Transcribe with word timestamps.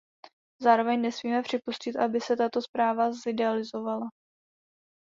Zároveň 0.61 1.01
nesmíme 1.01 1.41
připustit, 1.41 1.95
aby 1.95 2.21
se 2.21 2.35
tato 2.35 2.55
rozprava 2.59 3.11
zideologizovala. 3.11 4.09